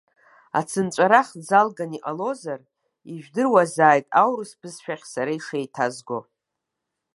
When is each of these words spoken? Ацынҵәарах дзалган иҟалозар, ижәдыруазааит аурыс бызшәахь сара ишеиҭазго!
Ацынҵәарах 0.59 1.29
дзалган 1.41 1.91
иҟалозар, 1.97 2.61
ижәдыруазааит 3.11 4.05
аурыс 4.21 4.51
бызшәахь 4.59 5.05
сара 5.13 5.31
ишеиҭазго! 5.37 6.19